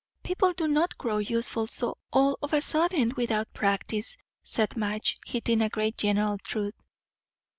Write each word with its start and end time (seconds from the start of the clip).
People 0.23 0.53
do 0.53 0.67
not 0.67 0.97
grow 0.97 1.19
useful 1.19 1.67
so 1.67 1.95
all 2.11 2.35
of 2.41 2.53
a 2.53 2.61
sudden, 2.61 3.13
without 3.15 3.53
practice," 3.53 4.17
said 4.41 4.75
Madge, 4.75 5.15
hitting 5.27 5.61
a 5.61 5.69
great 5.69 5.95
general 5.95 6.39
truth. 6.39 6.73